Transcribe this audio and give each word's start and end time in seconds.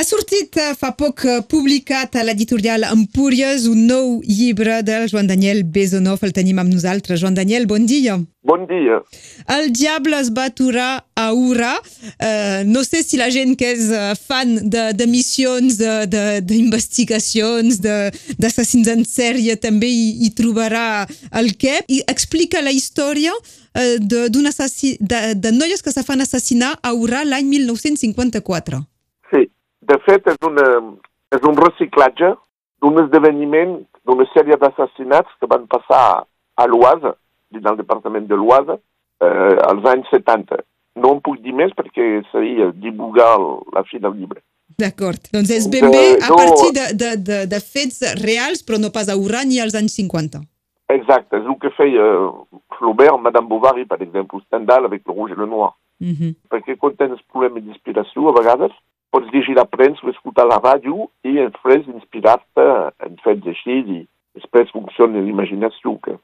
Ha 0.00 0.04
sortit 0.08 0.56
eh, 0.56 0.70
fa 0.80 0.94
poc 0.96 1.26
eh, 1.28 1.32
publicat 1.44 2.14
a 2.16 2.22
l'editorial 2.24 2.86
Empúries 2.88 3.66
un 3.68 3.82
nou 3.84 4.14
llibre 4.24 4.78
del 4.80 5.10
Joan 5.12 5.26
Daniel 5.28 5.60
Besonov. 5.74 6.22
El 6.24 6.32
tenim 6.32 6.56
amb 6.62 6.72
nosaltres. 6.72 7.20
Joan 7.20 7.34
Daniel, 7.36 7.66
bon 7.68 7.84
dia. 7.84 8.14
Bon 8.48 8.62
dia. 8.64 9.02
El 9.52 9.68
diable 9.76 10.16
es 10.24 10.30
va 10.32 10.46
aturar 10.48 11.04
a 11.12 11.26
Ura. 11.36 11.74
Uh, 12.16 12.64
no 12.64 12.80
sé 12.86 13.02
si 13.04 13.20
la 13.20 13.28
gent 13.28 13.52
que 13.60 13.74
és 13.74 13.90
fan 14.16 14.54
de, 14.72 14.86
de 14.96 15.06
missions, 15.10 15.76
d'investigacions, 16.48 17.82
d'assassins 17.84 18.88
en 18.88 19.04
sèrie 19.04 19.58
també 19.60 19.90
hi, 19.92 20.14
hi 20.24 20.30
trobarà 20.38 21.04
el 21.42 21.52
què. 21.60 21.82
I 21.92 22.00
explica 22.08 22.64
la 22.64 22.72
història 22.72 23.36
uh, 23.36 23.98
de, 24.00 24.30
de, 24.32 25.20
de 25.36 25.52
noies 25.58 25.84
que 25.84 25.92
se 25.92 26.06
fan 26.08 26.24
assassinar 26.24 26.78
a 26.80 26.94
Ura 26.96 27.20
l'any 27.28 27.52
1954. 27.52 28.80
De 29.90 29.98
fet, 30.06 30.28
és, 30.30 30.38
una, 30.46 30.66
és 31.34 31.46
un 31.50 31.56
reciclatge 31.58 32.34
d'un 32.82 33.00
esdeveniment, 33.02 33.78
d'una 34.06 34.26
sèrie 34.34 34.58
d'assassinats 34.60 35.32
que 35.40 35.48
van 35.50 35.66
passar 35.72 36.04
a 36.22 36.66
l'Oise, 36.70 37.16
dins 37.50 37.64
del 37.64 37.80
departament 37.80 38.28
de 38.30 38.38
l'Oise, 38.38 38.78
eh, 39.24 39.56
als 39.66 39.88
anys 39.90 40.12
70. 40.14 40.60
No 41.00 41.16
en 41.16 41.24
puc 41.24 41.40
dir 41.42 41.54
més 41.56 41.74
perquè 41.76 42.06
seria 42.30 42.70
divulgar 42.76 43.32
la 43.74 43.82
fi 43.88 43.98
del 44.02 44.14
llibre. 44.18 44.42
D'acord. 44.78 45.26
Doncs 45.34 45.50
és 45.50 45.66
ben 45.72 45.90
bé 45.90 46.04
a 46.22 46.30
partir 46.30 46.70
de, 46.76 46.86
de, 47.02 47.10
de, 47.26 47.40
de 47.50 47.60
fets 47.60 48.04
reals, 48.22 48.62
però 48.66 48.78
no 48.80 48.92
pas 48.94 49.10
a 49.10 49.18
Urà 49.18 49.42
ni 49.46 49.58
als 49.60 49.74
anys 49.78 49.98
50. 49.98 50.40
Exacte, 50.90 51.38
és 51.38 51.46
el 51.46 51.58
que 51.62 51.70
feia 51.76 52.06
Flaubert, 52.78 53.18
Madame 53.22 53.50
Bovary, 53.50 53.84
per 53.90 54.00
exemple, 54.02 54.40
Stendhal, 54.46 54.86
avec 54.86 55.02
le 55.06 55.14
rouge 55.14 55.34
et 55.34 55.38
le 55.38 55.46
noir. 55.46 55.74
Mm 55.98 56.14
-hmm. 56.14 56.34
Perquè 56.50 56.78
quan 56.78 56.96
tens 56.96 57.20
problemes 57.32 57.62
d'inspiració, 57.64 58.28
a 58.28 58.38
vegades, 58.38 58.72
pots 59.10 59.30
llegir 59.34 59.56
la 59.58 59.66
premsa 59.68 60.06
o 60.06 60.12
escoltar 60.12 60.46
la 60.48 60.60
ràdio 60.62 61.10
i 61.26 61.36
després 61.38 61.88
inspirar-te 61.90 62.66
en 63.06 63.16
fets 63.24 63.52
així 63.52 63.78
i 63.80 64.00
després 64.38 64.70
funciona 64.74 65.22
l'imaginació. 65.24 65.96
Que... 66.04 66.16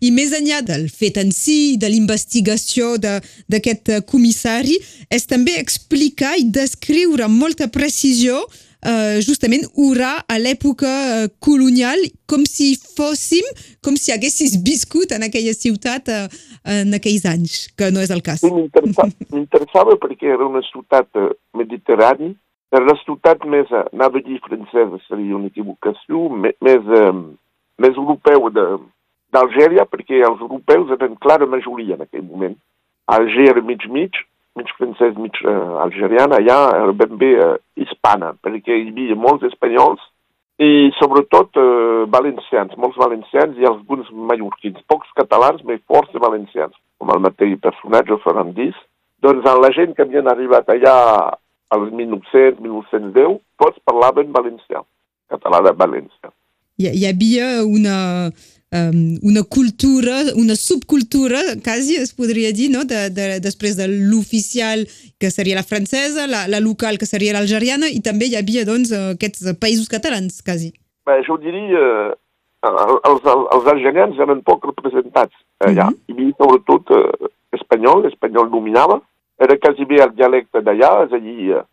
I 0.00 0.12
més 0.14 0.32
enllà 0.36 0.60
del 0.66 0.86
fet 0.92 1.18
en 1.20 1.32
si, 1.34 1.76
de 1.80 1.90
l'investigació 1.90 2.94
d'aquest 3.02 3.92
comissari, 4.10 4.78
és 5.10 5.26
també 5.30 5.58
explicar 5.58 6.36
i 6.38 6.48
descriure 6.54 7.26
amb 7.26 7.42
molta 7.42 7.68
precisió 7.74 8.40
eh, 8.82 9.20
justament 9.24 9.66
Urà 9.78 10.24
a 10.28 10.38
l'època 10.38 10.88
eh, 10.88 11.28
colonial, 11.42 12.02
com 12.30 12.44
si 12.48 12.74
fóssim, 12.76 13.46
com 13.84 13.96
si 13.96 14.12
haguessis 14.14 14.58
viscut 14.64 15.14
en 15.16 15.26
aquella 15.26 15.54
ciutat 15.56 16.10
eh, 16.12 16.26
en 16.78 16.94
aquells 16.98 17.24
anys, 17.28 17.68
que 17.78 17.90
no 17.94 18.02
és 18.04 18.12
el 18.14 18.22
cas. 18.22 18.42
Sí, 18.44 18.52
m'interessava 18.52 19.98
perquè 20.00 20.34
era 20.34 20.46
una 20.46 20.62
ciutat 20.68 21.08
eh, 21.18 21.32
mediterrània, 21.58 22.34
era 22.74 22.84
la 22.84 22.96
ciutat 23.00 23.44
més, 23.48 23.70
eh, 23.72 23.84
anava 23.94 24.20
a 24.20 24.24
dir 24.24 24.40
francesa, 24.44 25.00
seria 25.08 25.36
una 25.36 25.48
equivocació, 25.48 26.28
més, 26.36 26.88
eh, 27.00 27.12
més 27.80 27.96
europeu 27.96 28.50
d'Algèria, 28.52 29.86
perquè 29.88 30.20
els 30.26 30.42
europeus 30.44 30.92
eren 30.98 31.16
clara 31.16 31.48
majoria 31.48 31.96
en 31.96 32.04
aquell 32.04 32.26
moment. 32.26 32.58
Alger 33.08 33.48
era 33.54 33.64
mig-mig, 33.64 34.12
mig 34.58 34.70
francès, 34.76 35.16
mig 35.16 35.38
uh, 35.44 35.78
algeriana, 35.84 36.40
allà 36.40 36.58
era 36.76 36.94
ben 37.00 37.16
bé 37.20 37.32
uh, 37.38 37.56
hispana, 37.78 38.34
perquè 38.44 38.74
hi 38.74 38.90
havia 38.90 39.16
molts 39.18 39.46
espanyols 39.48 40.02
i 40.58 40.90
sobretot 40.98 41.56
uh, 41.62 42.04
valencians, 42.10 42.74
molts 42.82 42.98
valencians 42.98 43.58
i 43.58 43.68
alguns 43.68 44.10
mallorquins, 44.10 44.82
pocs 44.90 45.10
catalans, 45.18 45.62
però 45.62 45.78
força 45.94 46.22
valencians, 46.22 46.74
com 46.98 47.14
el 47.14 47.22
mateix 47.22 47.54
personatge 47.62 48.18
Ferrandís. 48.24 48.74
Doncs 49.22 49.46
la 49.46 49.70
gent 49.74 49.94
que 49.94 50.04
havien 50.06 50.30
arribat 50.30 50.68
allà 50.70 50.96
als 51.74 51.92
1900, 51.92 52.60
1910, 52.64 53.40
tots 53.62 53.80
parlaven 53.86 54.34
valencià, 54.34 54.82
català 55.30 55.62
de 55.66 55.74
València. 55.78 56.32
Hi, 56.78 56.90
hi 56.94 57.06
havia 57.08 57.48
una, 57.66 57.96
um, 58.72 59.18
una 59.22 59.42
cultura, 59.42 60.20
una 60.36 60.56
subcultura, 60.56 61.40
quasi 61.64 61.96
es 61.96 62.14
podria 62.14 62.52
dir, 62.52 62.70
no? 62.70 62.84
de, 62.84 63.08
de, 63.10 63.40
després 63.40 63.76
de 63.76 63.88
l'oficial, 63.88 64.84
que 65.18 65.30
seria 65.30 65.58
la 65.58 65.66
francesa, 65.66 66.26
la, 66.26 66.46
la 66.48 66.60
local, 66.60 66.98
que 66.98 67.08
seria 67.08 67.34
l'algeriana, 67.36 67.88
i 67.88 68.00
també 68.04 68.28
hi 68.28 68.36
havia 68.38 68.66
doncs, 68.68 68.92
aquests 68.92 69.54
països 69.60 69.88
catalans, 69.88 70.42
quasi. 70.44 70.72
Bé, 71.08 71.20
jo 71.26 71.38
diria, 71.40 71.84
eh, 72.12 72.74
els, 73.08 73.24
els 73.24 73.72
algerians 73.72 74.20
eren 74.20 74.44
poc 74.44 74.66
representats 74.68 75.34
allà. 75.64 75.88
Mm 75.88 75.94
-hmm. 75.94 76.12
Havia 76.12 76.34
sobretot 76.38 76.90
eh, 76.90 77.32
espanyol, 77.58 78.04
l'espanyol 78.04 78.50
dominava, 78.50 79.00
era 79.38 79.56
quasi 79.56 79.84
bé 79.84 80.02
el 80.02 80.14
dialecte 80.14 80.60
d'allà, 80.60 81.06
és 81.06 81.12
a 81.12 81.18
dir, 81.18 81.50
eh, 81.56 81.64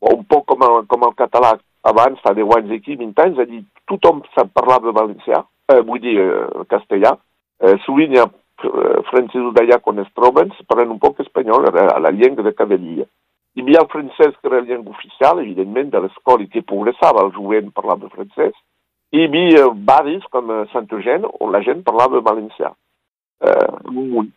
un 0.00 0.24
poc 0.24 0.46
com 0.46 0.62
el, 0.62 0.86
com 0.86 1.02
el 1.02 1.14
català 1.14 1.58
abans, 1.82 2.20
fa 2.22 2.34
10 2.34 2.56
anys 2.56 2.70
aquí, 2.70 2.96
20 2.96 3.22
anys, 3.22 3.38
és 3.38 3.42
a 3.42 3.50
dir, 3.50 3.64
tothom 3.86 4.22
de 4.22 4.92
valencià, 4.92 5.44
eh, 5.68 5.80
vull 5.82 6.00
dir, 6.00 6.18
eh, 6.20 6.64
castellà. 6.68 7.16
Eh, 7.60 7.76
sovint 7.84 8.12
hi 8.14 8.20
ha 8.20 8.26
eh, 8.26 9.02
francesos 9.10 9.54
d'allà 9.54 9.80
quan 9.82 9.98
es 10.02 10.10
troben, 10.14 10.52
parlen 10.66 10.94
un 10.94 11.00
poc 11.02 11.20
espanyol, 11.24 11.68
a 11.68 11.98
la 11.98 12.12
llengua 12.14 12.44
de 12.46 12.54
cada 12.54 12.76
dia. 12.76 13.06
Hi 13.56 13.62
havia 13.64 13.82
el 13.82 13.90
francès, 13.90 14.34
que 14.38 14.48
era 14.48 14.60
la 14.60 14.68
llengua 14.68 14.94
oficial, 14.94 15.40
evidentment, 15.42 15.90
de 15.90 16.02
l'escola 16.04 16.44
i 16.44 16.50
que 16.52 16.62
progressava, 16.62 17.24
el 17.26 17.32
jovent 17.34 17.72
parlava 17.74 18.10
francès, 18.14 18.54
i 19.10 19.22
hi 19.22 19.28
havia 19.28 19.68
barris 19.88 20.26
com 20.30 20.52
Sant 20.72 20.90
Eugène, 20.92 21.28
on 21.40 21.52
la 21.52 21.62
gent 21.66 21.82
parlava 21.86 22.20
valencià. 22.20 22.74
Eh, 23.40 23.70
un. 23.88 24.28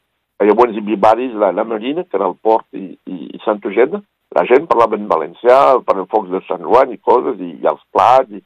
Llavors 0.42 0.74
hi 0.74 0.82
havia 0.82 0.98
barris, 0.98 1.36
la, 1.38 1.52
la 1.54 1.68
Marina, 1.68 2.04
que 2.04 2.18
era 2.18 2.30
el 2.32 2.38
port, 2.42 2.66
i, 2.74 2.96
i, 3.06 3.18
i 3.36 3.42
Sant 3.46 3.62
Eugène, 3.62 4.02
la 4.34 4.46
gent 4.50 4.66
parlava 4.70 4.98
en 4.98 5.06
valencià, 5.12 5.60
per 5.86 6.00
el 6.00 6.08
focs 6.10 6.32
de 6.32 6.42
Sant 6.48 6.64
Joan 6.66 6.96
i 6.96 6.98
coses, 6.98 7.38
i, 7.38 7.52
i 7.62 7.70
els 7.70 7.84
plats, 7.94 8.32
i, 8.32 8.42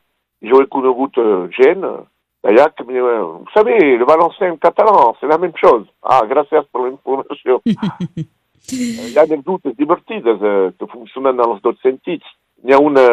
jo 0.49 0.59
he 0.59 0.67
conegut 0.73 1.15
uh, 1.21 1.45
gent 1.55 1.85
uh, 1.87 2.01
diuen, 2.53 3.21
vous 3.39 3.51
savez, 3.53 3.97
le 3.97 4.05
valencià 4.05 4.51
en 4.51 4.57
català, 4.57 5.13
c'est 5.19 5.27
la 5.27 5.37
même 5.37 5.53
chose. 5.55 5.85
Ah, 6.03 6.21
gràcies 6.25 6.65
per 6.71 6.81
la 6.81 6.89
informació. 6.89 7.61
hi 8.71 9.17
ha 9.17 9.23
anècdotes 9.23 9.75
divertides 9.77 10.41
uh, 10.41 10.71
que 10.77 10.87
funcionen 10.87 11.37
en 11.37 11.45
els 11.45 11.61
dos 11.61 11.77
sentits. 11.83 12.25
N'hi 12.63 12.73
ha 12.73 12.79
una, 12.81 13.05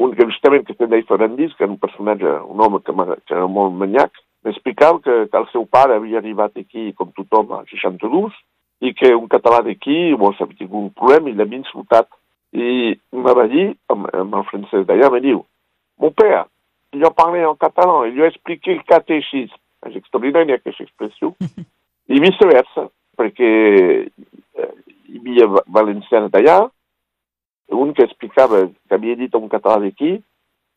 un 0.00 0.14
que 0.16 0.26
justament 0.28 0.64
que 0.64 0.76
deia 0.86 1.04
Ferrandís, 1.08 1.54
que 1.54 1.64
era 1.64 1.72
un 1.72 1.80
personatge, 1.80 2.32
un 2.48 2.60
home 2.60 2.80
que, 2.84 2.94
que 3.26 3.36
era 3.36 3.46
molt 3.46 3.76
manyac, 3.76 4.16
m'explicava 4.44 5.00
que, 5.04 5.16
que 5.30 5.40
el 5.40 5.48
seu 5.52 5.66
pare 5.66 5.96
havia 5.96 6.20
arribat 6.20 6.56
aquí, 6.60 6.92
com 6.96 7.12
tothom, 7.16 7.52
a 7.56 7.64
62, 7.70 8.36
i 8.84 8.92
que 8.96 9.14
un 9.14 9.28
català 9.32 9.62
d'aquí 9.64 10.14
bon, 10.20 10.34
havia 10.38 10.58
tingut 10.58 10.80
un 10.80 10.92
problema 10.96 11.30
i 11.30 11.36
l'havia 11.36 11.62
insultat. 11.62 12.08
I 12.54 12.94
em 12.94 13.24
va 13.26 13.48
dir, 13.50 13.72
amb, 13.90 14.08
amb 14.14 14.36
el 14.38 14.44
francès 14.50 14.84
d'allà, 14.86 15.10
me 15.10 15.20
diu, 15.24 15.44
mon 16.00 16.12
père, 16.14 16.44
il 16.94 17.04
a 17.04 17.10
parlé 17.10 17.44
en 17.44 17.54
catalan, 17.54 18.04
il 18.04 18.14
lui 18.14 18.24
a 18.24 18.28
expliqué 18.28 18.74
le 18.74 18.82
catéchisme. 18.86 19.58
És 19.84 19.96
extraordinària 20.00 20.56
aquesta 20.56 20.84
expressió. 20.86 21.34
I 22.14 22.20
viceversa, 22.22 22.86
perquè 23.18 23.50
eh, 24.08 24.70
hi 25.12 25.20
havia 25.20 25.48
valencians 25.68 26.30
d'allà, 26.32 26.62
un 27.74 27.92
que 27.96 28.06
explicava, 28.06 28.62
que 28.88 28.96
havia 28.96 29.16
dit 29.20 29.34
a 29.34 29.40
un 29.40 29.50
català 29.52 29.82
d'aquí, 29.82 30.16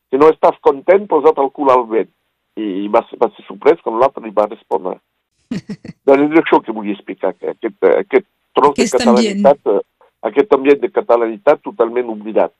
si 0.09 0.19
no 0.19 0.29
estàs 0.31 0.59
content, 0.63 1.07
posa't 1.07 1.39
el 1.43 1.51
cul 1.55 1.71
al 1.71 1.85
vent 1.87 2.11
i 2.57 2.87
va, 2.89 3.03
va 3.21 3.29
ser 3.35 3.45
sorprès 3.45 3.81
quan 3.83 3.99
l'altre 4.01 4.23
li 4.25 4.33
va 4.33 4.47
respondre. 4.49 4.97
doncs 6.07 6.23
és 6.25 6.39
això 6.41 6.59
que 6.63 6.73
vull 6.75 6.89
explicar, 6.91 7.33
que 7.37 7.53
aquest, 7.53 7.77
aquest 7.91 8.27
tros 8.57 8.73
aquest 8.73 8.97
de 8.97 9.03
catalanitat, 9.03 9.61
ambient. 9.61 9.85
aquest 10.31 10.55
ambient 10.57 10.81
de 10.81 10.91
catalanitat 10.91 11.61
totalment 11.63 12.09
oblidat. 12.15 12.55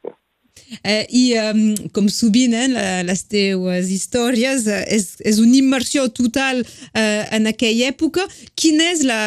Eh, 0.84 1.06
I 1.10 1.24
um, 1.42 1.62
com 1.96 2.08
sovint 2.12 2.56
eh, 2.58 3.04
les 3.08 3.24
teues 3.30 3.92
històries 3.94 4.68
eh, 4.68 4.84
és, 4.98 5.08
és 5.26 5.40
una 5.44 5.58
immersió 5.60 6.08
total 6.14 6.64
eh, 6.64 7.24
en 7.36 7.48
aquella 7.50 7.90
època. 7.92 8.26
Quina 8.58 8.92
és 8.94 9.04
la, 9.08 9.20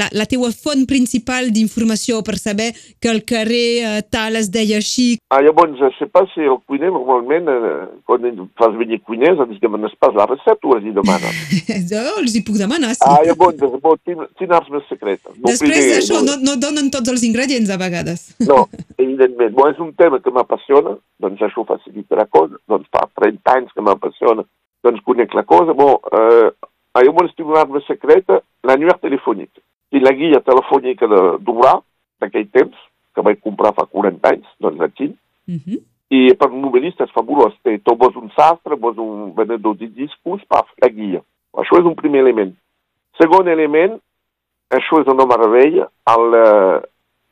la, 0.00 0.08
la 0.12 0.26
teua 0.30 0.50
font 0.54 0.84
principal 0.90 1.50
d'informació 1.54 2.22
per 2.26 2.38
saber 2.40 2.72
que 3.00 3.12
el 3.12 3.24
carrer 3.28 3.68
eh, 3.82 4.02
tal 4.10 4.38
es 4.40 4.50
deia 4.54 4.80
així? 4.82 5.14
Ah, 5.34 5.42
llavors, 5.44 5.76
je 5.80 5.90
sais 5.98 6.10
pas 6.10 6.28
si 6.34 6.44
el 6.46 6.58
cuiner 6.68 6.92
normalment, 6.94 7.48
eh, 7.50 7.86
quan 8.08 8.26
fas 8.58 8.76
venir 8.78 9.00
cuiners, 9.02 9.40
ens 9.44 9.60
demanes 9.62 9.94
pas 10.00 10.14
la 10.14 10.28
recepta 10.30 10.70
o 10.70 10.76
els 10.78 10.86
hi 10.86 10.94
demanes? 10.94 11.40
jo 11.90 12.02
els 12.20 12.36
hi 12.36 12.44
puc 12.46 12.58
demanar, 12.60 12.94
sí. 12.96 13.04
Ah, 13.08 13.20
llavors, 13.26 13.62
bo, 13.82 13.96
quina 14.04 14.58
arts 14.58 14.70
més 14.72 14.86
secreta. 14.90 15.32
Després 15.44 15.90
d'això, 15.90 16.20
no, 16.26 16.36
no 16.42 16.56
donen 16.60 16.90
tots 16.94 17.12
els 17.12 17.24
ingredients 17.26 17.70
a 17.70 17.78
vegades. 17.80 18.26
No, 18.46 18.64
evidentment. 19.04 19.54
Bon, 19.56 19.70
és 19.70 19.80
un 19.82 19.92
tema 19.98 20.20
que 20.22 20.33
m'apassiona, 20.34 20.96
doncs 21.22 21.42
això 21.42 21.64
facilita 21.68 22.18
la 22.18 22.26
cosa. 22.26 22.58
Doncs 22.68 22.90
fa 22.92 23.06
30 23.20 23.54
anys 23.56 23.72
que 23.72 23.84
m'apassiona, 23.84 24.44
doncs 24.84 25.04
conec 25.06 25.34
la 25.34 25.44
cosa. 25.48 25.76
Bon, 25.78 25.96
eh, 26.12 26.50
llavors 27.02 27.34
tinc 27.34 27.48
una 27.48 27.62
arma 27.64 27.82
secreta, 27.86 28.40
l'annuaire 28.62 29.00
telefònic. 29.02 29.50
I 29.94 30.02
la 30.02 30.12
guia 30.12 30.42
telefònica 30.42 31.06
d'Urà, 31.08 31.78
d'aquell 32.22 32.48
temps, 32.50 32.76
que 33.14 33.22
vaig 33.22 33.40
comprar 33.42 33.74
fa 33.74 33.86
40 33.90 34.30
anys, 34.30 34.46
doncs 34.60 34.80
aquí. 34.80 35.12
Mm 35.46 35.60
-hmm. 35.60 35.82
I 36.10 36.34
per 36.34 36.50
un 36.50 36.62
novel·lista 36.62 37.04
és 37.04 37.12
fabulós. 37.12 37.54
Té, 37.62 37.78
tu 37.78 37.94
vols 37.96 38.16
un 38.16 38.30
sastre, 38.36 38.76
vols 38.76 38.98
un 38.98 39.34
venedor 39.34 39.76
de 39.76 39.86
discos, 39.86 40.42
paf, 40.48 40.68
la 40.82 40.88
guia. 40.88 41.20
Això 41.52 41.78
és 41.78 41.86
un 41.86 41.94
primer 41.94 42.20
element. 42.20 42.54
Segon 43.18 43.48
element, 43.48 44.00
això 44.70 45.00
és 45.00 45.06
una 45.06 45.26
meravella, 45.26 45.88
el, 46.14 46.34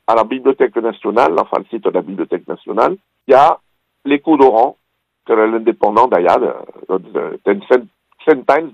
a 0.04 0.14
la 0.14 0.25
Biblioteca 0.25 0.81
Nacional, 0.81 1.34
la 1.34 1.44
falsita 1.44 1.90
de 1.90 1.99
la 1.99 2.02
Biblioteca 2.02 2.52
Nacional, 2.52 2.96
hi 3.26 3.34
ha 3.34 3.56
l'Eco 4.04 4.37
d'Oran, 4.37 4.75
que 5.26 5.34
era 5.37 5.46
l'independent 5.46 6.10
d'allà, 6.10 6.37
de, 6.43 6.52
doncs, 6.88 7.12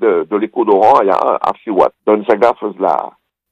de, 0.00 0.12
de, 0.30 0.38
l'Eco 0.38 0.64
d'Oran 0.64 1.02
allà 1.02 1.18
arxivat. 1.50 1.92
Doncs 2.08 2.30
agafes 2.32 2.76
la, 2.80 2.96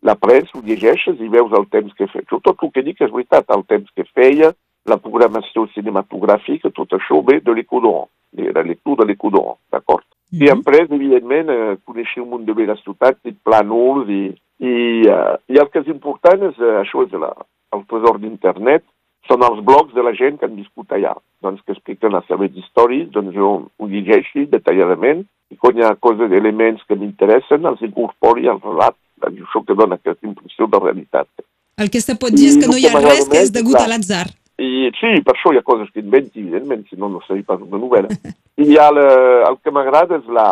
la 0.03 0.17
premsa, 0.17 0.57
ho 0.57 0.65
llegeixes 0.65 1.21
i 1.21 1.29
veus 1.33 1.53
el 1.53 1.69
temps 1.73 1.93
que 1.99 2.09
feia. 2.13 2.25
Tot 2.33 2.49
el 2.55 2.73
que 2.73 2.85
dic 2.87 3.03
és 3.05 3.13
veritat, 3.13 3.51
el 3.53 3.67
temps 3.69 3.91
que 3.95 4.07
feia, 4.15 4.53
la 4.87 5.01
programació 5.03 5.67
cinematogràfica, 5.75 6.71
tot 6.73 6.95
això 6.97 7.21
ve 7.27 7.41
de 7.45 7.55
l'Eco 7.55 7.83
d'Oran, 7.85 8.13
de 8.33 8.63
lectura 8.65 9.05
de 9.05 9.13
l'Eco 9.13 9.31
d'Oran, 9.35 9.61
d'acord? 9.73 10.07
Mm 10.31 10.39
-hmm. 10.39 10.47
I 10.47 10.51
après, 10.51 10.87
evidentment, 10.91 11.49
eh, 11.51 11.77
coneixia 11.85 12.23
un 12.23 12.31
munt 12.31 12.47
de 12.47 12.55
bé 12.55 12.67
la 12.67 12.77
ciutat, 12.77 13.19
i 13.25 13.33
plànols, 13.33 14.09
i, 14.09 14.35
i, 14.59 14.75
uh, 15.09 15.37
i 15.47 15.59
el 15.59 15.69
que 15.71 15.81
és 15.81 15.87
important 15.87 16.43
és, 16.43 16.57
això 16.59 17.05
és 17.05 17.13
la, 17.13 17.33
el 17.77 17.87
tresor 17.91 18.21
d'internet, 18.23 18.85
són 19.27 19.43
els 19.43 19.63
blogs 19.67 19.95
de 19.95 20.05
la 20.07 20.15
gent 20.15 20.39
que 20.39 20.47
han 20.47 20.59
viscut 20.59 20.93
allà, 20.95 21.15
doncs 21.43 21.63
que 21.67 21.75
expliquen 21.75 22.15
les 22.15 22.27
seves 22.31 22.55
històries, 22.55 23.09
doncs 23.15 23.35
jo 23.35 23.51
ho 23.67 23.89
llegeixi 23.91 24.47
detalladament, 24.53 25.25
i 25.51 25.59
quan 25.59 25.79
hi 25.79 25.85
ha 25.87 25.95
coses, 25.99 26.33
elements 26.33 26.83
que 26.87 26.99
m'interessen, 26.99 27.67
els 27.71 27.83
incorpori 27.87 28.49
al 28.51 28.63
relat, 28.63 28.97
doncs 29.23 29.45
això 29.47 29.63
que 29.67 29.77
dona 29.79 29.99
aquesta 29.99 30.27
impressió 30.27 30.71
de 30.71 30.83
realitat. 30.83 31.29
El 31.77 31.91
que 31.93 32.01
se 32.01 32.17
pot 32.17 32.35
dir 32.35 32.51
és 32.53 32.59
que 32.61 32.71
no 32.71 32.79
hi 32.79 32.89
ha 32.89 32.99
res 32.99 33.29
que 33.31 33.43
és 33.45 33.53
degut 33.55 33.79
a 33.79 33.87
l'atzar. 33.91 34.27
I 34.57 34.89
sí, 34.97 35.11
per 35.25 35.35
això 35.35 35.53
hi 35.53 35.61
ha 35.61 35.67
coses 35.67 35.91
que 35.93 36.01
inventi, 36.01 36.41
evidentment, 36.41 36.87
si 36.89 36.97
no, 36.97 37.11
no 37.13 37.21
seria 37.27 37.45
pas 37.45 37.61
una 37.61 37.81
novel·la. 37.83 38.15
I 38.63 38.71
hi 38.71 38.79
ha 38.81 38.89
la, 38.95 39.09
el 39.51 39.59
que 39.61 39.75
m'agrada 39.75 40.17
és 40.17 40.31
la, 40.33 40.47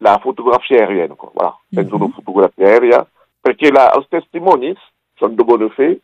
la 0.00 0.14
fotografia 0.22 0.86
aèria. 0.86 1.10
Voilà. 1.12 1.52
Tens 1.74 1.84
mm 1.84 1.90
-hmm. 1.90 2.00
una 2.00 2.14
fotografia 2.16 2.70
aèria, 2.70 3.04
perquè 3.44 3.72
la, 3.74 3.90
els 3.96 4.08
testimonis 4.08 4.80
són 5.20 5.36
de 5.36 5.44
bona 5.44 5.68
fe, 5.76 5.98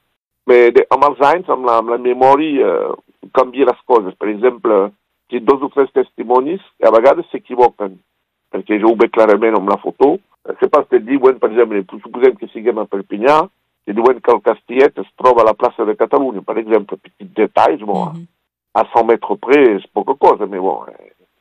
però 0.49 0.71
de, 0.75 0.85
amb 0.95 1.05
els 1.11 1.21
anys, 1.33 1.51
amb 1.53 1.69
la, 1.69 1.79
amb 1.83 1.93
la 1.95 1.99
memòria, 2.03 2.73
eh, 2.89 3.29
canvia 3.37 3.69
les 3.69 3.81
coses. 3.87 4.17
Per 4.19 4.31
exemple, 4.33 4.89
si 5.29 5.43
dos 5.45 5.63
o 5.63 5.69
tres 5.75 5.93
testimonis, 5.93 6.65
a 6.83 6.93
vegades 6.95 7.29
s'equivoquen, 7.33 7.99
perquè 8.53 8.81
jo 8.81 8.93
ho 8.93 8.99
veig 8.99 9.13
clarament 9.13 9.59
amb 9.59 9.69
la 9.69 9.79
foto, 9.83 10.17
c'est 10.59 10.71
pas 10.73 10.87
que 10.89 11.01
diuen, 11.05 11.39
per 11.39 11.51
exemple, 11.51 11.85
suposem 12.03 12.37
que 12.41 12.49
siguem 12.53 12.81
a 12.81 12.89
Perpinyà, 12.89 13.43
i 13.89 13.95
diuen 13.97 14.21
que 14.21 14.33
el 14.33 14.43
Castillet 14.45 14.99
es 15.01 15.09
troba 15.17 15.43
a 15.43 15.49
la 15.49 15.57
plaça 15.57 15.85
de 15.89 15.97
Catalunya, 15.97 16.43
per 16.45 16.59
exemple, 16.61 17.01
petits 17.01 17.35
detalls, 17.37 17.85
bon, 17.85 18.13
mm 18.13 18.17
-hmm. 18.17 18.27
a 18.81 18.85
100 18.93 19.07
metres 19.07 19.39
près 19.41 19.69
és 19.77 19.87
poca 19.93 20.15
cosa, 20.15 20.45
però 20.47 20.61
bon, 20.61 20.89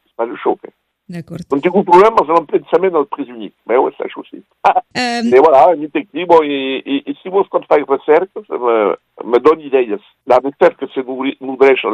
és 0.06 0.14
pas 0.16 0.28
le 0.28 0.38
xoc. 0.38 0.60
Eh? 0.64 0.74
D'acord. 1.08 1.46
No 1.54 1.62
tinc 1.64 1.78
problemes 1.88 2.28
amb 2.28 2.40
el 2.42 2.48
pensament 2.52 2.92
del 2.98 3.08
presumit, 3.14 3.54
veu, 3.72 3.88
és 3.88 4.02
això 4.04 4.24
sí. 4.28 4.42
um... 4.68 5.30
I 5.32 5.44
voilà, 5.44 5.62
mi 5.80 5.88
aquí, 5.88 6.26
bon, 6.28 6.44
i, 6.44 6.82
i, 6.84 6.98
i 7.08 7.16
si 7.22 7.32
vols 7.32 7.48
quan 7.54 7.64
faig 7.70 7.88
recerques, 7.88 8.50
me, 8.52 8.76
me 9.24 9.40
doni 9.46 9.70
idees. 9.70 10.04
La 10.28 10.42
recerca 10.44 10.90
se 10.92 11.06
nodreix 11.08 11.86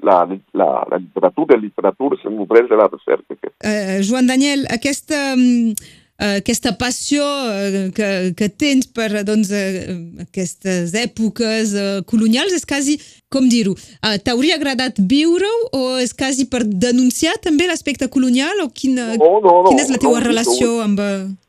la, 0.00 0.22
la, 0.56 0.70
la 0.88 1.02
literatura, 1.02 1.58
la 1.58 1.66
literatura 1.66 2.16
se 2.22 2.32
nodreix 2.32 2.72
de 2.72 2.80
la 2.80 2.88
recerca. 2.88 3.52
Uh, 3.60 4.00
Joan 4.08 4.32
Daniel, 4.32 4.66
aquesta... 4.80 5.22
Um 5.36 6.02
uh, 6.20 6.36
aquesta 6.40 6.72
passió 6.78 7.22
uh, 7.24 7.88
que, 7.96 8.10
que 8.38 8.48
tens 8.48 8.88
per 8.88 9.22
doncs, 9.26 9.52
uh, 9.52 9.94
aquestes 10.26 10.94
èpoques 10.96 11.74
uh, 11.76 12.02
colonials 12.10 12.54
és 12.56 12.66
quasi, 12.68 12.98
com 13.32 13.48
dir-ho, 13.48 13.76
uh, 13.76 14.16
t'hauria 14.22 14.56
agradat 14.60 15.00
viure-ho 15.00 15.56
o 15.76 15.96
és 16.02 16.14
quasi 16.16 16.48
per 16.50 16.64
denunciar 16.64 17.36
també 17.42 17.68
l'aspecte 17.68 18.08
colonial 18.12 18.64
o 18.64 18.70
quina, 18.72 19.12
no, 19.16 19.36
no, 19.40 19.60
no, 19.62 19.70
quina 19.70 19.84
és 19.84 19.92
la 19.92 20.00
teva 20.02 20.20
no, 20.20 20.26
relació 20.28 20.70
no, 20.76 20.86
amb... 20.86 21.04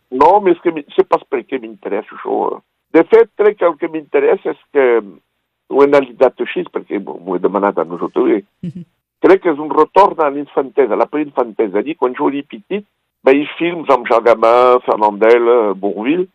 No, 0.08 0.34
més 0.40 0.60
que 0.64 0.72
sé 0.96 1.04
pas 1.04 1.24
per 1.28 1.42
què 1.44 1.60
m'interessa 1.60 2.16
això. 2.16 2.62
De 2.96 3.04
fet, 3.12 3.28
crec 3.36 3.58
que 3.60 3.68
el 3.68 3.76
que 3.80 3.90
m'interessa 3.92 4.54
és 4.54 4.62
que 4.72 4.86
ho 5.68 5.82
he 5.84 5.88
analitzat 5.88 6.40
així, 6.46 6.64
perquè 6.72 7.00
m'ho 7.04 7.36
he 7.36 7.42
demanat 7.44 7.78
a 7.78 7.84
nosaltres. 7.84 8.46
Mm 8.64 8.70
-hmm. 8.72 8.86
Crec 9.26 9.42
que 9.44 9.52
és 9.52 9.60
un 9.60 9.70
retorn 9.70 10.20
a 10.22 10.30
l'infantesa, 10.30 10.96
la 10.96 11.10
preinfantesa. 11.10 11.80
Allí, 11.80 11.96
quan 11.96 12.14
jo 12.16 12.30
era 12.30 12.44
petit, 12.48 12.86
veia 13.28 13.48
films 13.58 13.90
amb 13.92 14.08
Jean 14.08 14.24
Gabin, 14.24 14.82
Fernandel, 14.86 15.50
Bourville, 15.82 16.28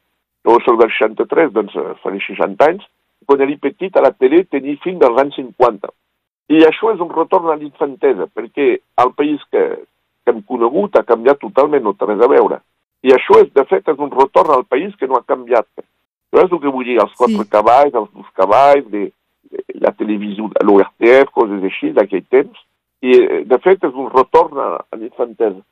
jo 0.44 0.58
soc 0.64 0.78
del 0.80 0.90
63, 0.98 1.52
doncs 1.54 1.76
faré 2.02 2.20
60 2.20 2.68
anys, 2.68 2.84
quan 3.26 3.42
era 3.44 3.58
petit 3.62 3.96
a 3.96 4.02
la 4.04 4.12
tele 4.12 4.42
tenia 4.50 4.80
films 4.82 5.00
dels 5.00 5.20
anys 5.22 5.38
50. 5.38 5.92
I 6.52 6.64
això 6.66 6.90
és 6.92 7.00
un 7.00 7.12
retorn 7.14 7.52
a 7.52 7.56
l'infantesa, 7.56 8.26
perquè 8.34 8.66
el 9.04 9.12
país 9.16 9.40
que, 9.54 9.62
que 10.24 10.34
hem 10.34 10.42
conegut 10.48 10.98
ha 10.98 11.06
canviat 11.06 11.40
totalment, 11.40 11.84
no 11.86 11.94
té 11.96 12.10
res 12.10 12.20
a 12.20 12.28
veure. 12.28 12.60
I 13.02 13.14
això, 13.14 13.38
és, 13.42 13.48
de 13.54 13.64
fet, 13.70 13.88
és 13.88 14.02
un 14.02 14.12
retorn 14.12 14.52
al 14.52 14.66
país 14.68 14.94
que 14.98 15.08
no 15.10 15.16
ha 15.18 15.26
canviat. 15.26 15.66
Això 15.78 16.44
és 16.44 16.52
el 16.52 16.60
que 16.62 16.74
vull 16.74 16.86
dir, 16.86 16.98
els 17.02 17.14
quatre 17.18 17.46
sí. 17.46 17.50
cavalls, 17.50 17.96
els 17.98 18.10
dos 18.10 18.28
cavalls, 18.38 18.86
de, 18.92 19.08
de 19.54 19.80
la 19.82 19.94
televisió, 19.96 20.50
l'ORTF, 20.66 21.32
coses 21.34 21.66
així, 21.70 21.92
d'aquell 21.96 22.26
temps. 22.30 22.62
I, 23.02 23.16
de 23.48 23.58
fet, 23.62 23.82
és 23.88 23.96
un 23.98 24.10
retorn 24.12 24.60
a, 24.62 24.68
a 24.82 24.98
l'infantesa. 24.98 25.62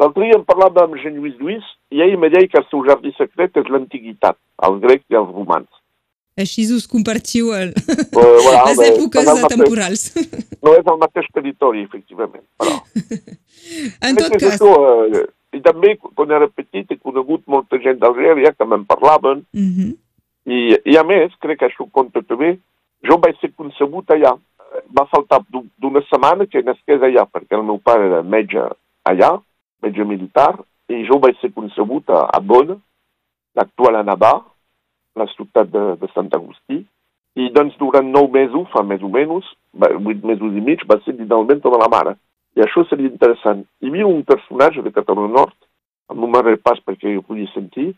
L'altre 0.00 0.26
dia 0.26 0.36
em 0.36 0.44
parlava 0.44 0.84
amb 0.84 0.98
Jean 1.00 1.16
Lluís 1.16 1.64
i 1.90 2.02
ell 2.04 2.18
me 2.20 2.28
deia 2.32 2.48
que 2.52 2.60
el 2.60 2.66
seu 2.68 2.84
jardí 2.84 3.12
secret 3.16 3.56
és 3.56 3.68
l'antiguitat, 3.72 4.36
els 4.68 4.80
grecs 4.82 5.04
i 5.12 5.16
els 5.16 5.30
romans. 5.32 5.68
Així 6.36 6.66
us 6.76 6.84
compartiu 6.84 7.54
el... 7.56 7.70
uh, 7.72 8.24
voilà, 8.44 8.64
les 8.68 8.82
èpoques 8.90 9.24
mateix, 9.24 9.46
temporals. 9.54 10.02
No 10.66 10.74
és 10.76 10.88
el 10.92 10.98
mateix 11.00 11.30
territori, 11.32 11.86
efectivament. 11.86 12.44
Però... 12.60 12.76
en 14.08 14.18
tot 14.20 14.36
cas... 14.36 14.56
Això, 14.56 14.72
eh, 15.06 15.24
I 15.56 15.62
també, 15.64 15.94
quan 16.02 16.34
era 16.36 16.50
petit, 16.52 16.90
he 16.92 16.98
conegut 17.00 17.46
molta 17.48 17.78
gent 17.80 18.02
d'Algèria 18.02 18.52
que 18.52 18.66
me'n 18.68 18.84
parlaven. 18.84 19.46
Mhm. 19.56 19.72
-huh. 19.78 19.94
I, 20.46 20.58
I 20.92 20.96
a 21.00 21.04
més, 21.04 21.32
crec 21.40 21.58
que 21.58 21.70
això 21.70 21.88
compta 21.90 22.20
també, 22.22 22.58
jo 23.02 23.16
vaig 23.22 23.40
ser 23.40 23.54
concebut 23.56 24.10
allà. 24.10 24.36
Va 24.92 25.06
faltar 25.08 25.40
d'una 25.50 26.02
setmana 26.10 26.46
que 26.46 26.62
nasqués 26.62 27.00
allà, 27.00 27.24
perquè 27.24 27.56
el 27.56 27.64
meu 27.64 27.78
pare 27.78 28.06
era 28.06 28.22
metge 28.22 28.60
allà, 29.08 29.40
metge 29.82 30.04
militar, 30.04 30.52
i 30.88 31.02
jo 31.08 31.18
vaig 31.22 31.38
ser 31.40 31.52
concebut 31.54 32.10
a, 32.14 32.26
a 32.30 32.40
Bonn, 32.40 32.76
l'actual 33.56 33.98
Anabà, 34.00 34.34
la 35.16 35.26
ciutat 35.32 35.70
de, 35.72 35.84
de 36.00 36.10
Sant 36.12 36.30
Agustí, 36.36 36.82
i 37.36 37.50
doncs 37.52 37.76
durant 37.80 38.06
nou 38.08 38.30
mesos, 38.32 38.68
fa 38.72 38.82
més 38.86 39.02
o 39.04 39.10
menys, 39.12 39.48
vuit 39.76 40.22
mesos 40.24 40.56
i 40.56 40.62
mig, 40.64 40.84
va 40.88 40.96
ser 41.04 41.16
literalment 41.16 41.60
tota 41.64 41.80
la 41.82 41.90
mare. 41.92 42.16
I 42.56 42.64
això 42.64 42.86
seria 42.88 43.10
interessant. 43.10 43.64
Hi 43.82 43.90
havia 43.90 44.08
un 44.08 44.22
personatge 44.24 44.84
de 44.84 44.92
Catalunya 44.94 45.34
Nord, 45.34 45.56
amb 46.08 46.24
un 46.24 46.32
mare 46.32 46.56
pas 46.62 46.80
perquè 46.84 47.12
ho 47.16 47.24
podia 47.26 47.50
sentir, 47.52 47.90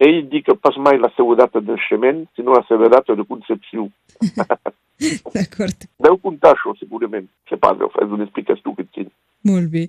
ell 0.00 0.22
diu 0.32 0.44
que 0.46 0.54
pas 0.56 0.76
mai 0.80 1.00
la 1.00 1.10
seva 1.16 1.34
data 1.36 1.60
de 1.60 1.74
naixement, 1.74 2.22
sinó 2.36 2.54
la 2.54 2.62
seva 2.68 2.88
data 2.92 3.16
de 3.18 3.26
concepció. 3.28 3.88
D'acord. 5.34 5.88
Deu 6.06 6.16
comptar 6.22 6.54
això, 6.54 6.72
segurament. 6.78 7.26
Se 7.48 7.58
pas, 7.60 7.76
és 7.80 8.14
una 8.14 8.24
explicació 8.26 8.74
que 8.76 8.86
tinc. 8.86 9.09
Molt 9.48 9.70
bé. 9.72 9.86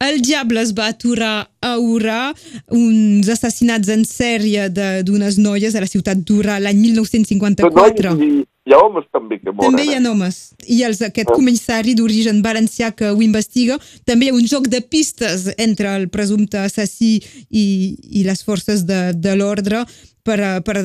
El 0.00 0.22
diable 0.24 0.62
es 0.64 0.72
va 0.72 0.88
aturar 0.88 1.50
a 1.60 1.74
Urà, 1.76 2.32
uns 2.72 3.28
assassinats 3.28 3.90
en 3.92 4.06
sèrie 4.08 4.70
d'unes 5.04 5.36
noies 5.36 5.76
a 5.76 5.82
la 5.84 5.90
ciutat 5.90 6.22
d'Urà 6.24 6.56
l'any 6.62 6.80
1954. 6.86 8.14
No, 8.16 8.44
hi 8.64 8.72
ha 8.72 8.78
homes 8.80 9.04
també 9.12 9.36
que 9.42 9.52
moren. 9.52 9.74
També 9.74 9.84
hi 9.84 9.92
ha 9.92 10.00
eh? 10.00 10.08
homes. 10.08 10.38
I 10.72 10.80
els, 10.88 11.02
aquest 11.04 11.28
oh. 11.28 11.36
comissari 11.36 11.92
d'origen 11.98 12.40
valencià 12.44 12.94
que 12.96 13.12
ho 13.12 13.20
investiga. 13.20 13.76
També 14.08 14.30
hi 14.30 14.32
ha 14.32 14.38
un 14.38 14.48
joc 14.48 14.70
de 14.72 14.80
pistes 14.80 15.50
entre 15.58 15.92
el 15.98 16.08
presumpte 16.08 16.62
assassí 16.64 17.18
i, 17.50 17.66
i 18.08 18.24
les 18.24 18.40
forces 18.46 18.86
de, 18.88 19.10
de 19.12 19.36
l'ordre 19.36 19.84
per, 20.24 20.40
per 20.64 20.80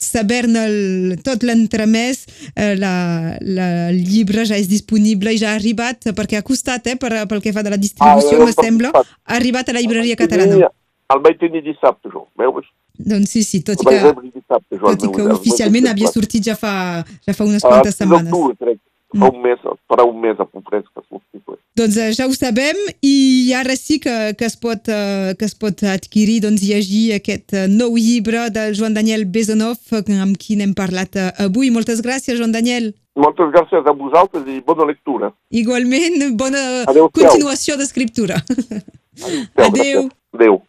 saber-ne 0.00 1.16
tot 1.26 1.44
l'entremès, 1.44 2.24
eh, 2.54 2.74
la, 2.78 2.94
la, 3.42 3.68
el 3.90 4.00
llibre 4.06 4.46
ja 4.48 4.58
és 4.58 4.70
disponible 4.70 5.34
i 5.34 5.40
ja 5.40 5.52
ha 5.52 5.58
arribat, 5.58 6.12
perquè 6.16 6.40
ha 6.40 6.46
costat, 6.46 6.86
eh, 6.88 6.96
per, 7.00 7.12
pel 7.30 7.42
que 7.44 7.54
fa 7.56 7.64
de 7.66 7.74
la 7.74 7.80
distribució, 7.80 8.40
ah, 8.40 8.46
me 8.48 8.54
sembla, 8.56 8.92
ha 8.94 9.38
arribat 9.38 9.68
a 9.68 9.76
la 9.76 9.82
llibreria 9.82 10.18
catalana. 10.18 10.70
El 11.10 11.24
vaig 11.24 11.40
tenir 11.40 11.64
dissabte, 11.66 12.08
jo, 12.12 12.28
veus? 12.38 12.68
Doncs 13.00 13.32
sí, 13.32 13.42
sí, 13.42 13.62
tot 13.66 13.80
i 13.82 13.86
que, 13.88 14.12
tot 14.76 15.06
i 15.06 15.10
que 15.10 15.26
oficialment 15.34 15.88
havia 15.90 16.10
sortit 16.12 16.44
ja 16.46 16.54
fa, 16.58 16.72
ja 17.26 17.34
fa 17.34 17.48
unes 17.48 17.64
quantes 17.64 17.98
setmanes. 17.98 18.30
Fa 19.10 19.30
un 19.30 19.40
mes, 19.42 19.62
farà 19.90 20.06
un 20.06 20.20
mes 20.22 20.38
a 20.38 20.46
Poprès 20.46 20.84
que 20.86 21.02
surti. 21.08 21.40
Doncs 21.80 21.96
eh, 21.96 22.10
ja 22.12 22.26
ho 22.28 22.34
sabem 22.34 22.78
i 23.06 23.52
ara 23.56 23.76
sí 23.78 24.00
que, 24.02 24.12
que, 24.36 24.46
es, 24.46 24.56
pot, 24.60 24.90
uh, 24.90 25.32
que 25.38 25.46
es 25.46 25.54
pot 25.56 25.84
adquirir, 25.86 26.40
doncs 26.44 26.64
llegir 26.66 27.14
aquest 27.16 27.54
uh, 27.54 27.66
nou 27.70 27.94
llibre 27.96 28.48
de 28.52 28.66
Joan 28.76 28.96
Daniel 28.98 29.24
Besonov 29.24 29.78
amb 29.94 30.36
qui 30.40 30.58
n'hem 30.58 30.74
parlat 30.76 31.16
avui. 31.38 31.70
Moltes 31.72 32.02
gràcies, 32.04 32.36
Joan 32.38 32.52
Daniel. 32.52 32.90
Moltes 33.18 33.52
gràcies 33.54 33.86
a 33.86 33.94
vosaltres 33.96 34.46
i 34.50 34.60
bona 34.66 34.86
lectura. 34.90 35.30
Igualment, 35.50 36.34
bona 36.38 36.64
Adeu, 36.90 37.08
continuació 37.14 37.78
d'escriptura. 37.80 38.42
Adeu. 39.20 39.46
Adeu. 39.70 40.10
Adeu. 40.36 40.60